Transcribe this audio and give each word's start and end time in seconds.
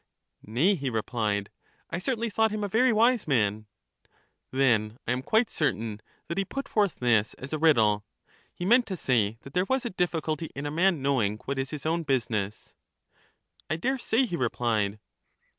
Nay, 0.47 0.73
he 0.73 0.89
replied, 0.89 1.51
I 1.91 1.99
certainly 1.99 2.31
thought 2.31 2.49
him 2.49 2.63
a 2.63 2.67
very 2.67 2.91
wise 2.91 3.27
man. 3.27 3.67
Then 4.49 4.97
I 5.07 5.11
am 5.11 5.21
quite 5.21 5.51
certain 5.51 6.01
that 6.27 6.39
he 6.39 6.43
put 6.43 6.67
forth 6.67 6.95
this 6.95 7.35
as 7.35 7.53
a 7.53 7.59
riddle: 7.59 8.03
he 8.51 8.65
meant 8.65 8.87
to 8.87 8.97
say 8.97 9.37
that 9.41 9.53
there 9.53 9.67
was 9.69 9.85
a 9.85 9.91
difficulty 9.91 10.49
in 10.55 10.65
a 10.65 10.71
man 10.71 11.03
knowing 11.03 11.37
what 11.45 11.59
is 11.59 11.69
his 11.69 11.85
own 11.85 12.01
business. 12.01 12.73
I 13.69 13.75
dare 13.75 13.99
say, 13.99 14.25
he 14.25 14.35
replied. 14.35 14.99